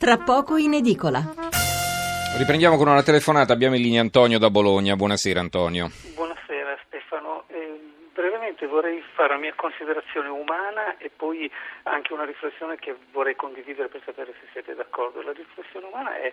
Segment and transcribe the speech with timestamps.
[0.00, 1.20] tra poco in edicola.
[2.38, 4.96] Riprendiamo con una telefonata, abbiamo in linea Antonio da Bologna.
[4.96, 5.90] Buonasera Antonio.
[6.14, 7.44] Buonasera Stefano.
[7.48, 7.78] Eh,
[8.14, 11.52] brevemente vorrei fare la mia considerazione umana e poi
[11.82, 15.20] anche una riflessione che vorrei condividere per sapere se siete d'accordo.
[15.20, 16.32] La riflessione umana è,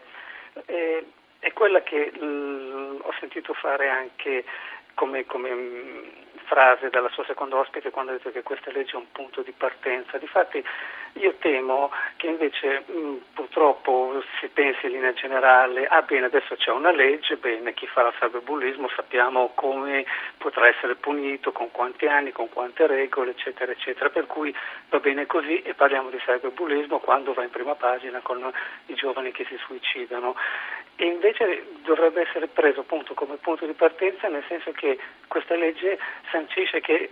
[0.64, 1.04] è,
[1.40, 4.46] è quella che l, ho sentito fare anche
[4.94, 6.04] come, come mh,
[6.48, 9.52] frase dalla sua seconda ospite quando ha detto che questa legge è un punto di
[9.52, 10.18] partenza.
[10.18, 10.64] Difatti
[11.14, 16.72] io temo che invece mh, purtroppo si pensi in linea generale, ah bene adesso c'è
[16.72, 20.06] una legge, bene chi farà cyberbullismo sappiamo come
[20.38, 24.56] potrà essere punito, con quanti anni, con quante regole, eccetera, eccetera, per cui
[24.90, 28.52] va bene così e parliamo di cyberbullismo quando va in prima pagina con
[28.88, 30.36] i giovani che si suicidano.
[31.00, 34.98] E invece dovrebbe essere preso appunto come punto di partenza nel senso che
[35.38, 36.00] questa legge
[36.32, 37.12] sancisce che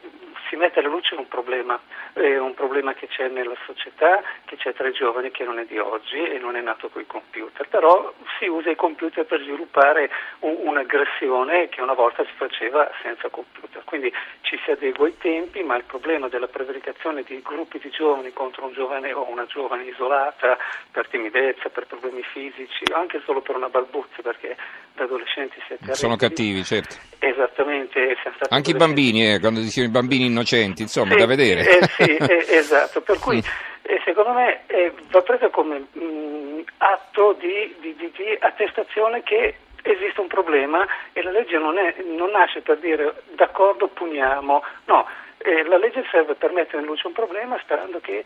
[0.49, 1.80] si mette alla luce un problema,
[2.13, 5.66] eh, un problema che c'è nella società, che c'è tra i giovani, che non è
[5.66, 9.41] di oggi e non è nato con i computer, però si usa i computer per
[9.41, 15.18] sviluppare un, un'aggressione che una volta si faceva senza computer, quindi ci si adegua ai
[15.18, 19.46] tempi, ma il problema della prevaricazione di gruppi di giovani contro un giovane o una
[19.46, 20.57] giovane isolata
[20.91, 24.55] per timidezza, per problemi fisici, anche solo per una balbuzia, perché
[24.93, 25.96] da adolescenti siete terribili.
[25.96, 26.96] Sono cattivi, certo.
[27.20, 28.16] Esattamente.
[28.49, 31.80] Anche i bambini, eh, quando dicono i bambini innocenti, insomma, sì, da vedere.
[31.80, 33.41] Eh, sì, eh, esatto, per cui
[33.82, 39.56] eh, secondo me eh, va presa come mh, atto di, di, di, di, attestazione che
[39.82, 45.08] esiste un problema e la legge non, è, non nasce per dire d'accordo puniamo, no,
[45.38, 48.26] eh, la legge serve per mettere in luce un problema sperando che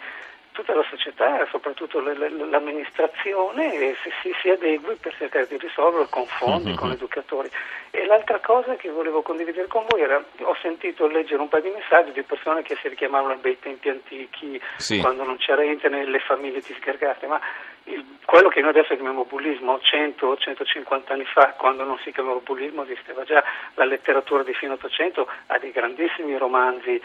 [0.60, 6.70] tutta la società, soprattutto l'amministrazione, si, si, si, adegui per cercare di risolverlo con fondi,
[6.70, 6.78] mm-hmm.
[6.78, 7.50] con educatori.
[7.92, 11.70] E l'altra cosa che volevo condividere con voi era, ho sentito leggere un paio di
[11.70, 15.00] messaggi di persone che si richiamavano ai bei tempi antichi, sì.
[15.00, 17.40] quando non c'era internet, le famiglie disgregate, ma
[17.86, 22.84] il, quello che noi adesso chiamiamo bullismo, 100-150 anni fa, quando non si chiamava bullismo,
[22.84, 23.42] esisteva già
[23.76, 27.02] la letteratura di fine 800, ha dei grandissimi romanzi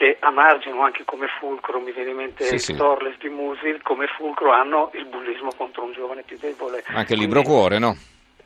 [0.00, 2.74] che a margine anche come fulcro, mi viene in mente sì, sì.
[2.74, 6.82] Torles di Musil, come fulcro hanno il bullismo contro un giovane più debole.
[6.86, 7.94] Anche il libro cuore, no?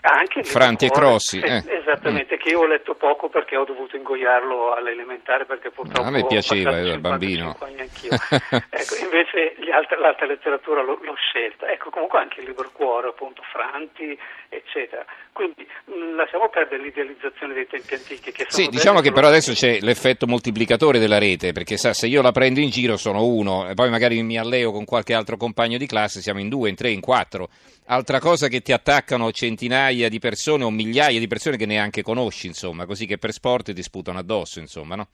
[0.06, 1.38] Anche Franti e Crossi.
[1.38, 1.65] Eh.
[1.66, 2.38] Esattamente, mm.
[2.38, 6.06] che io ho letto poco perché ho dovuto ingoiarlo all'elementare perché purtroppo...
[6.06, 7.56] A me piaceva, ero bambino.
[7.56, 11.70] ecco, invece altre, l'altra letteratura l'ho, l'ho, scelta.
[11.70, 14.16] Ecco, comunque anche il libro cuore, appunto, Franti,
[14.50, 15.04] eccetera.
[15.32, 18.31] Quindi mh, lasciamo perdere l'idealizzazione dei tempi antichi.
[18.31, 22.20] Che sì, diciamo che però adesso c'è l'effetto moltiplicatore della rete, perché sa, se io
[22.20, 25.78] la prendo in giro sono uno, e poi magari mi alleo con qualche altro compagno
[25.78, 27.48] di classe, siamo in due, in tre, in quattro.
[27.87, 32.47] Altra cosa che ti attaccano centinaia di persone o migliaia di persone che neanche conosci,
[32.47, 35.09] insomma, così che per sport ti sputano addosso, insomma, no?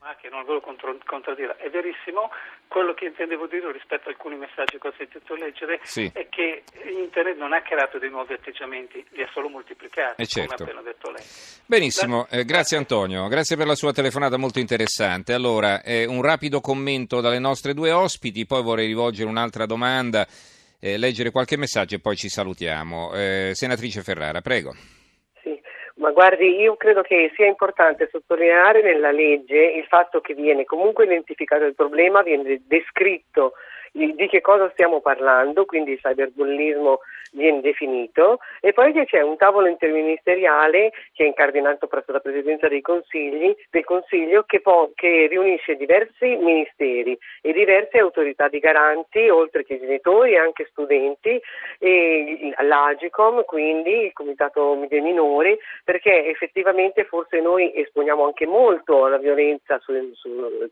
[0.00, 2.30] Ma che non volevo contro- contraddire, è verissimo.
[2.68, 6.10] Quello che intendevo dire rispetto a alcuni messaggi che ho sentito leggere sì.
[6.12, 10.56] è che Internet non ha creato dei nuovi atteggiamenti, li ha solo moltiplicati, eh certo.
[10.56, 11.22] come ha appena detto lei.
[11.66, 15.32] Benissimo, eh, grazie Antonio, grazie per la sua telefonata molto interessante.
[15.32, 20.26] Allora, eh, un rapido commento dalle nostre due ospiti, poi vorrei rivolgere un'altra domanda
[20.84, 23.14] eh, leggere qualche messaggio e poi ci salutiamo.
[23.14, 24.74] Eh, senatrice Ferrara, prego.
[25.42, 25.58] Sì,
[25.94, 31.04] ma guardi, io credo che sia importante sottolineare nella legge il fatto che viene comunque
[31.04, 33.54] identificato il problema, viene descritto
[33.94, 36.98] di che cosa stiamo parlando, quindi il cyberbullismo
[37.34, 42.68] viene definito e poi che c'è un tavolo interministeriale che è incardinato presso la Presidenza
[42.68, 49.28] dei Consigli, del Consiglio che, po- che riunisce diversi ministeri e diverse autorità di garanti,
[49.28, 51.40] oltre che genitori e anche studenti,
[51.78, 59.18] e l'Agicom, quindi il Comitato dei Minori, perché effettivamente forse noi esponiamo anche molto alla
[59.18, 60.68] violenza, su, su,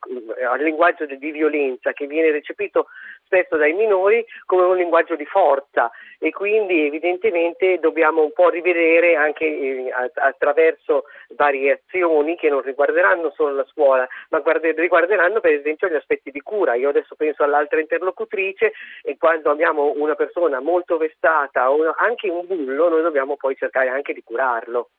[0.48, 2.86] al linguaggio di violenza che viene recepito
[3.24, 9.16] spesso dai minori come un linguaggio di forza e quindi evidentemente dobbiamo un po' rivedere
[9.16, 15.52] anche eh, attraverso varie azioni che non riguarderanno solo la scuola, ma guarde, riguarderanno per
[15.52, 16.74] esempio gli aspetti di cura.
[16.74, 22.46] Io adesso penso all'altra interlocutrice e quando abbiamo una persona molto vestata o anche un
[22.46, 24.90] bullo, noi dobbiamo poi cercare anche di curarlo.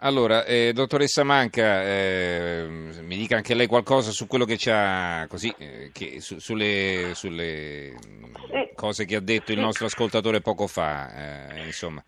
[0.00, 5.52] Allora, eh, dottoressa Manca, eh, mi dica anche lei qualcosa su quello che c'ha, così,
[5.58, 7.94] eh, che, su, sulle, sulle
[8.74, 12.04] cose che ha detto il nostro ascoltatore poco fa, eh, insomma.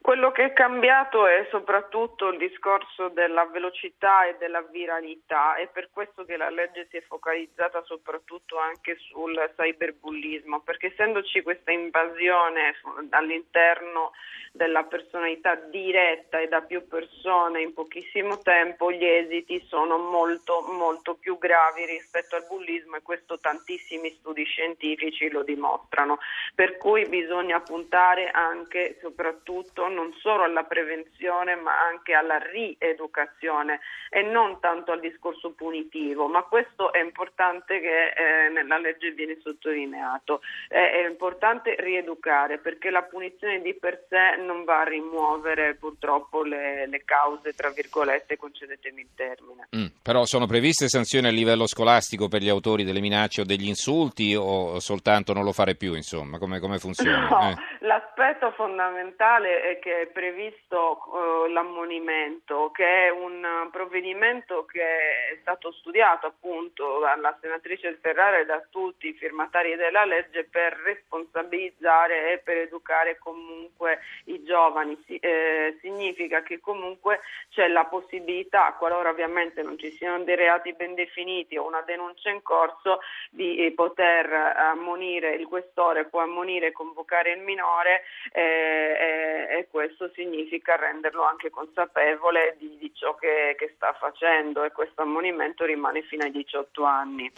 [0.00, 5.88] Quello che è cambiato è soprattutto il discorso della velocità e della viralità, è per
[5.92, 12.76] questo che la legge si è focalizzata soprattutto anche sul cyberbullismo, perché essendoci questa invasione
[13.10, 14.12] all'interno
[14.52, 21.14] della personalità diretta e da più persone in pochissimo tempo, gli esiti sono molto molto
[21.16, 26.18] più gravi rispetto al bullismo e questo tantissimi studi scientifici lo dimostrano.
[26.54, 33.80] Per cui bisogna puntare anche soprattutto non solo alla prevenzione ma anche alla rieducazione
[34.10, 39.38] e non tanto al discorso punitivo, ma questo è importante che eh, nella legge viene
[39.42, 40.40] sottolineato.
[40.68, 46.42] Eh, è importante rieducare perché la punizione di per sé non va a rimuovere purtroppo
[46.42, 49.68] le, le cause, tra virgolette, concedetemi il termine.
[49.76, 53.66] Mm, però sono previste sanzioni a livello scolastico per gli autori delle minacce o degli
[53.66, 57.28] insulti o soltanto non lo fare più, insomma, come, come funziona?
[57.28, 57.54] No, eh.
[57.80, 65.70] l'aspetto fondamentale è che è previsto uh, l'ammonimento, che è un provvedimento che è stato
[65.70, 72.38] studiato appunto dalla senatrice Ferrara e da tutti i firmatari della legge per responsabilizzare e
[72.38, 75.00] per educare comunque i giovani.
[75.06, 80.72] Si, eh, significa che comunque c'è la possibilità, qualora ovviamente non ci siano dei reati
[80.72, 82.98] ben definiti o una denuncia in corso,
[83.30, 90.07] di eh, poter ammonire il questore, può ammonire e convocare il minore eh, e questo
[90.14, 96.02] significa renderlo anche consapevole di, di ciò che, che, sta facendo e questo ammonimento rimane
[96.02, 97.30] fino ai 18 anni.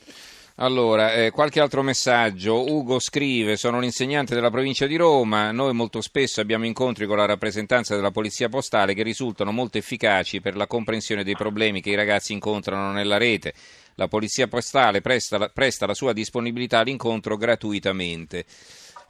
[0.56, 2.70] Allora, eh, qualche altro messaggio.
[2.70, 5.52] Ugo scrive: Sono l'insegnante della provincia di Roma.
[5.52, 10.40] Noi molto spesso abbiamo incontri con la rappresentanza della polizia postale che risultano molto efficaci
[10.40, 13.54] per la comprensione dei problemi che i ragazzi incontrano nella rete.
[13.94, 18.44] La polizia postale presta presta la sua disponibilità all'incontro gratuitamente.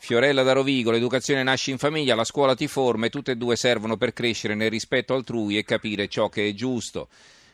[0.03, 3.55] Fiorella da Rovigo, l'educazione nasce in famiglia, la scuola ti forma e tutte e due
[3.55, 7.09] servono per crescere nel rispetto altrui e capire ciò che è giusto.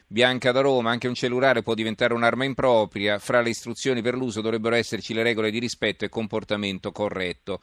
[0.06, 4.40] Bianca da Roma, anche un cellulare può diventare un'arma impropria, fra le istruzioni per l'uso
[4.40, 7.60] dovrebbero esserci le regole di rispetto e comportamento corretto.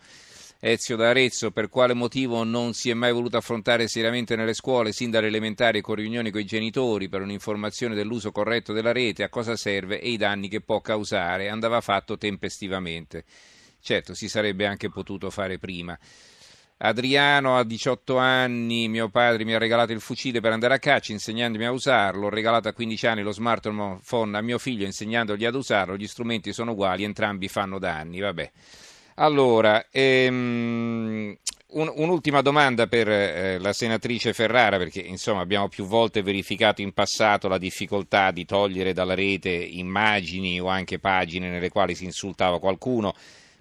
[0.59, 4.91] Ezio da Arezzo, per quale motivo non si è mai voluto affrontare seriamente nelle scuole,
[4.91, 9.29] sin dalle elementari con riunioni con i genitori per un'informazione dell'uso corretto della rete, a
[9.29, 13.23] cosa serve e i danni che può causare, andava fatto tempestivamente.
[13.83, 15.99] Certo, si sarebbe anche potuto fare prima.
[16.77, 21.11] Adriano ha 18 anni, mio padre mi ha regalato il fucile per andare a caccia
[21.11, 25.55] insegnandomi a usarlo, ho regalato a 15 anni lo smartphone a mio figlio insegnandogli ad
[25.55, 28.51] usarlo, gli strumenti sono uguali, entrambi fanno danni, vabbè.
[29.15, 31.37] Allora, ehm,
[31.67, 36.93] un, un'ultima domanda per eh, la senatrice Ferrara, perché insomma abbiamo più volte verificato in
[36.93, 42.61] passato la difficoltà di togliere dalla rete immagini o anche pagine nelle quali si insultava
[42.61, 43.13] qualcuno.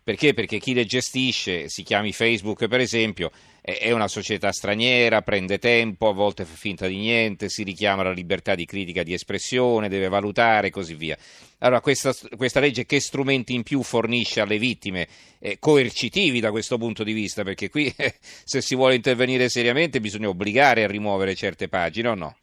[0.04, 0.34] Perché?
[0.34, 6.08] Perché chi le gestisce, si chiami Facebook per esempio, è una società straniera, prende tempo,
[6.08, 10.08] a volte fa finta di niente, si richiama la libertà di critica di espressione, deve
[10.08, 11.16] valutare e così via.
[11.58, 15.06] Allora questa, questa legge che strumenti in più fornisce alle vittime?
[15.38, 20.00] Eh, coercitivi da questo punto di vista, perché qui eh, se si vuole intervenire seriamente
[20.00, 22.36] bisogna obbligare a rimuovere certe pagine o no?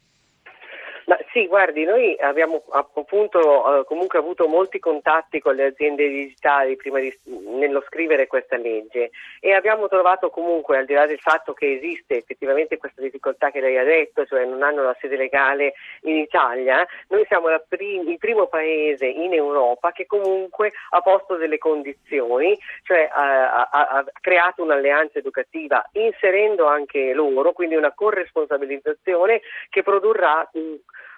[1.39, 3.39] Sì, guardi, noi abbiamo appunto
[3.79, 7.17] eh, comunque avuto molti contatti con le aziende digitali prima di,
[7.55, 12.17] nello scrivere questa legge e abbiamo trovato comunque, al di là del fatto che esiste
[12.17, 16.85] effettivamente questa difficoltà che lei ha detto, cioè non hanno la sede legale in Italia,
[17.07, 23.07] noi siamo prim- il primo paese in Europa che comunque ha posto delle condizioni, cioè
[23.09, 29.39] ha, ha, ha creato un'alleanza educativa inserendo anche loro, quindi una corresponsabilizzazione
[29.69, 30.45] che produrrà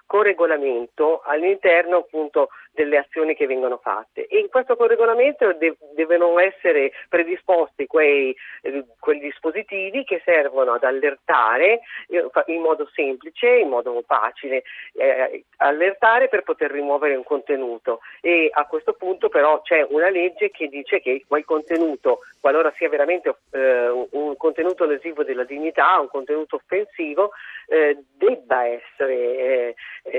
[0.05, 4.27] corregolamento all'interno appunto delle azioni che vengono fatte.
[4.27, 10.83] E in questo corregolamento de- devono essere predisposti quei, eh, quei, dispositivi che servono ad
[10.83, 14.63] allertare eh, in modo semplice, in modo facile,
[14.93, 17.99] eh, allertare per poter rimuovere un contenuto.
[18.21, 22.89] E a questo punto però c'è una legge che dice che quel contenuto, qualora sia
[22.89, 27.31] veramente eh, un contenuto lesivo della dignità, un contenuto offensivo,
[27.67, 29.75] eh, debba essere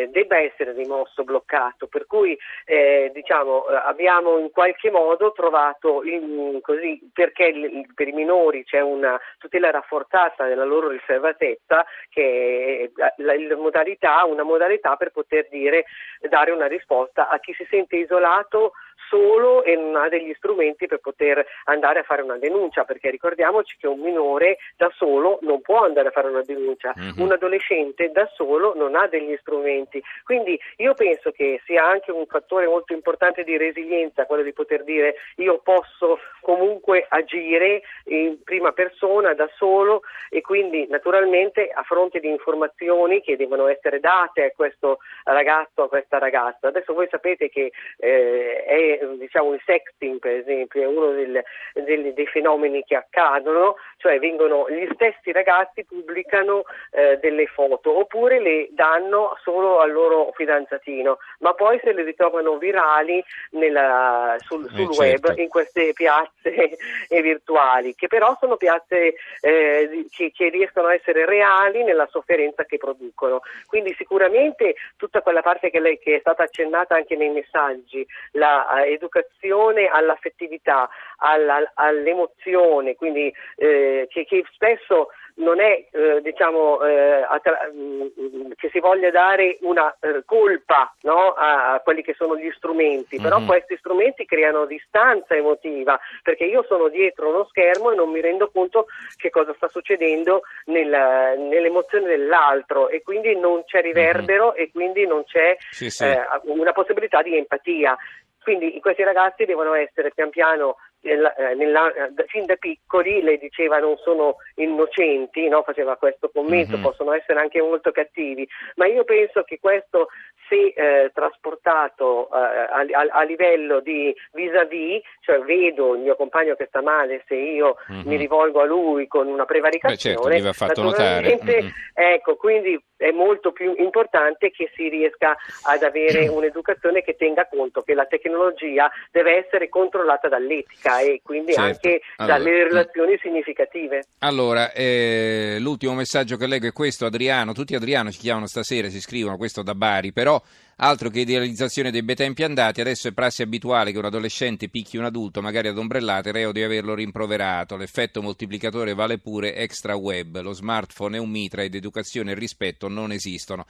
[0.09, 6.58] debba essere rimosso, bloccato, per cui eh, diciamo, eh, abbiamo in qualche modo trovato, in,
[6.61, 13.02] così, perché il, per i minori c'è una tutela rafforzata della loro riservatezza, che è
[13.16, 15.84] la, la modalità, una modalità per poter dire,
[16.28, 18.72] dare una risposta a chi si sente isolato
[19.12, 23.76] solo e non ha degli strumenti per poter andare a fare una denuncia, perché ricordiamoci
[23.78, 27.21] che un minore da solo non può andare a fare una denuncia, mm-hmm.
[27.21, 30.02] un adolescente da solo non ha degli strumenti.
[30.25, 34.83] Quindi io penso che sia anche un fattore molto importante di resilienza quello di poter
[34.85, 42.19] dire io posso comunque agire in prima persona da solo e quindi naturalmente a fronte
[42.21, 46.69] di informazioni che devono essere date a questo ragazzo, a questa ragazza.
[46.69, 51.42] Adesso voi sapete che eh, è diciamo, il sexting per esempio è uno del,
[51.75, 58.40] del, dei fenomeni che accadono, cioè vengono, gli stessi ragazzi pubblicano eh, delle foto oppure
[58.40, 64.92] le danno solo al loro fidanzatino, ma poi se le ritrovano virali nella, sul, sul
[64.92, 65.40] eh, web certo.
[65.40, 66.76] in queste piazze
[67.23, 72.78] virtuali, che però sono piazze eh, che, che riescono a essere reali nella sofferenza che
[72.78, 73.40] producono.
[73.66, 78.91] Quindi sicuramente tutta quella parte che, lei, che è stata accennata anche nei messaggi, l'educazione
[79.00, 87.70] uh, all'affettività, alla, all'emozione, quindi eh, che, che spesso non è eh, diciamo, eh, attra-
[87.72, 91.32] mm, che si voglia dare una eh, colpa no?
[91.32, 93.25] a, a, quelli che sono gli strumenti, mm-hmm.
[93.25, 93.46] però mhm.
[93.46, 98.50] questi strumenti creano distanza emotiva perché io sono dietro uno schermo e non mi rendo
[98.50, 104.62] conto che cosa sta succedendo nel, nell'emozione dell'altro e quindi non c'è riverbero mm-hmm.
[104.62, 106.04] e quindi non c'è sì, sì.
[106.04, 107.96] Eh, una possibilità di empatia.
[108.42, 113.38] Quindi questi ragazzi devono essere pian piano nella, eh, nella, eh, fin da piccoli lei
[113.38, 115.62] diceva non sono innocenti, no?
[115.62, 116.82] faceva questo commento, mm-hmm.
[116.82, 120.09] possono essere anche molto cattivi, ma io penso che questo
[120.49, 126.54] se eh, trasportato eh, a, a, a, livello di vis-à-vis, cioè vedo il mio compagno
[126.54, 128.06] che sta male, se io mm-hmm.
[128.06, 130.52] mi rivolgo a lui con una prevaricazione, Beh,
[130.92, 131.44] certo.
[131.52, 131.68] Mm-hmm.
[131.94, 137.82] ecco, quindi è molto più importante che si riesca ad avere un'educazione che tenga conto
[137.82, 141.88] che la tecnologia deve essere controllata dall'etica e quindi certo.
[141.88, 144.04] anche allora, dalle relazioni significative.
[144.18, 149.00] Allora, eh, l'ultimo messaggio che leggo è questo, Adriano, tutti Adriano ci chiamano stasera, si
[149.00, 150.40] scrivono questo da Bari, però
[150.76, 154.96] Altro che idealizzazione dei bei tempi andati, adesso è prassi abituale che un adolescente picchi
[154.96, 157.76] un adulto, magari ad ombrellate, reo di averlo rimproverato.
[157.76, 160.40] L'effetto moltiplicatore vale pure extra web.
[160.40, 163.66] Lo smartphone è un mitra ed educazione e rispetto non esistono.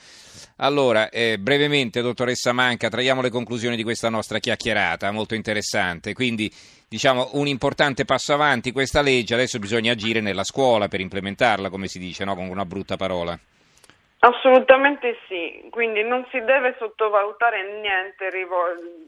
[0.56, 6.14] Allora, eh, brevemente, dottoressa Manca, traiamo le conclusioni di questa nostra chiacchierata, molto interessante.
[6.14, 6.50] Quindi,
[6.88, 11.88] diciamo, un importante passo avanti questa legge, adesso bisogna agire nella scuola per implementarla, come
[11.88, 12.34] si dice, no?
[12.36, 13.38] con una brutta parola.
[14.24, 18.30] Assolutamente sì, quindi non si deve sottovalutare niente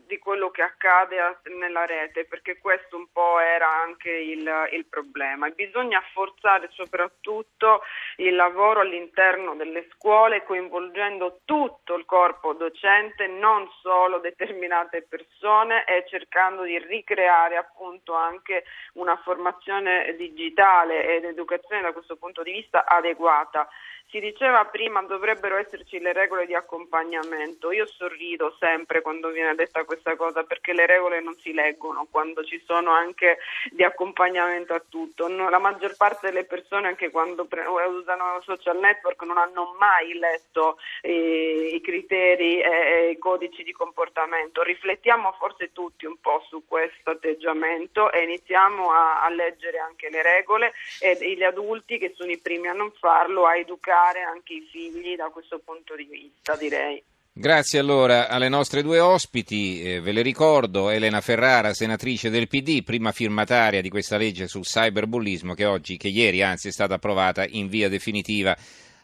[0.09, 5.49] di quello che accade nella rete, perché questo un po' era anche il, il problema.
[5.51, 7.83] Bisogna forzare soprattutto
[8.17, 16.05] il lavoro all'interno delle scuole, coinvolgendo tutto il corpo docente, non solo determinate persone, e
[16.09, 22.85] cercando di ricreare appunto anche una formazione digitale ed educazione da questo punto di vista
[22.85, 23.69] adeguata.
[24.11, 27.73] Si diceva prima dovrebbero esserci le regole di accompagnamento.
[27.73, 32.45] Io sorrido sempre quando viene detta questa cosa perché le regole non si leggono quando
[32.45, 33.39] ci sono anche
[33.71, 35.27] di accompagnamento a tutto.
[35.27, 40.13] No, la maggior parte delle persone anche quando pre- usano social network non hanno mai
[40.17, 44.63] letto eh, i criteri e i codici di comportamento.
[44.63, 50.23] Riflettiamo forse tutti un po' su questo atteggiamento e iniziamo a, a leggere anche le
[50.23, 54.55] regole e gli adulti che sono i primi a non farlo, a educare educare anche
[54.55, 57.03] i figli da questo punto di vista, direi.
[57.37, 62.85] Grazie allora alle nostre due ospiti, eh, ve le ricordo, Elena Ferrara, senatrice del PD,
[62.85, 67.45] prima firmataria di questa legge sul cyberbullismo che oggi, che ieri anzi è stata approvata
[67.45, 68.57] in via definitiva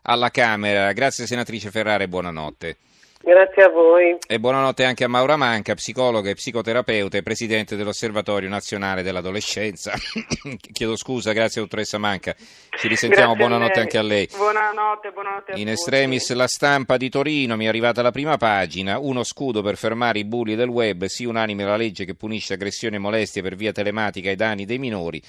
[0.02, 0.92] alla Camera.
[0.92, 2.76] Grazie senatrice Ferrara e buonanotte.
[3.22, 4.16] Grazie a voi.
[4.26, 9.92] E buonanotte anche a Maura Manca, psicologa e psicoterapeuta e presidente dell'Osservatorio Nazionale dell'Adolescenza.
[10.72, 12.34] Chiedo scusa, grazie dottoressa Manca.
[12.34, 14.26] Ci risentiamo, grazie buonanotte a anche a lei.
[14.34, 18.98] Buonanotte, buonanotte a In estremis la stampa di Torino, mi è arrivata la prima pagina,
[18.98, 22.96] uno scudo per fermare i bulli del web, sì unanime la legge che punisce aggressioni
[22.96, 25.20] e molestie per via telematica ai danni dei minori.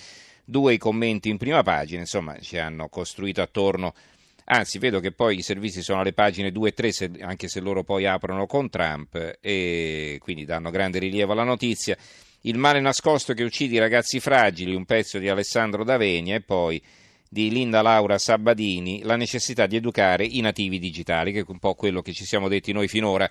[0.45, 3.93] Due i commenti in prima pagina, insomma, ci hanno costruito attorno
[4.53, 7.61] Anzi, vedo che poi i servizi sono alle pagine 2 e 3, se, anche se
[7.61, 11.95] loro poi aprono con Trump e quindi danno grande rilievo alla notizia.
[12.41, 16.83] Il male nascosto che uccide i ragazzi fragili, un pezzo di Alessandro D'Avenia e poi
[17.29, 21.73] di Linda Laura Sabadini, la necessità di educare i nativi digitali, che è un po'
[21.75, 23.29] quello che ci siamo detti noi finora.